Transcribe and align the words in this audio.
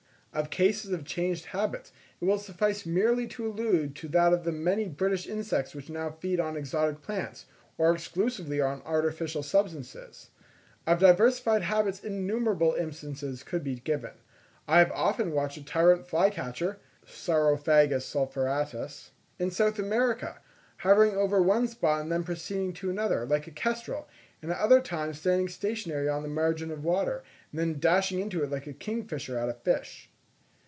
Of 0.33 0.49
cases 0.49 0.93
of 0.93 1.03
changed 1.03 1.47
habits 1.47 1.91
it 2.21 2.23
will 2.23 2.37
suffice 2.37 2.85
merely 2.85 3.27
to 3.27 3.45
allude 3.45 3.97
to 3.97 4.07
that 4.07 4.31
of 4.31 4.45
the 4.45 4.53
many 4.53 4.87
British 4.87 5.27
insects 5.27 5.75
which 5.75 5.89
now 5.89 6.09
feed 6.11 6.39
on 6.39 6.55
exotic 6.55 7.01
plants, 7.01 7.47
or 7.77 7.91
exclusively 7.93 8.61
on 8.61 8.81
artificial 8.83 9.43
substances. 9.43 10.29
Of 10.87 10.99
diversified 11.01 11.63
habits 11.63 12.01
innumerable 12.01 12.73
instances 12.75 13.43
could 13.43 13.61
be 13.61 13.75
given: 13.81 14.11
I 14.69 14.79
have 14.79 14.93
often 14.93 15.33
watched 15.33 15.57
a 15.57 15.65
tyrant 15.65 16.07
flycatcher 16.07 16.77
(Saurophagus 17.05 18.05
sulphuratus) 18.05 19.11
in 19.37 19.51
South 19.51 19.79
America, 19.79 20.39
hovering 20.77 21.13
over 21.17 21.41
one 21.41 21.67
spot 21.67 21.99
and 21.99 22.09
then 22.09 22.23
proceeding 22.23 22.71
to 22.75 22.89
another, 22.89 23.25
like 23.25 23.47
a 23.47 23.51
kestrel, 23.51 24.07
and 24.41 24.49
at 24.49 24.59
other 24.59 24.79
times 24.79 25.19
standing 25.19 25.49
stationary 25.49 26.07
on 26.07 26.23
the 26.23 26.29
margin 26.29 26.71
of 26.71 26.85
water, 26.85 27.21
and 27.51 27.59
then 27.59 27.79
dashing 27.81 28.21
into 28.21 28.41
it 28.45 28.49
like 28.49 28.65
a 28.67 28.71
kingfisher 28.71 29.37
at 29.37 29.49
a 29.49 29.53
fish. 29.53 30.07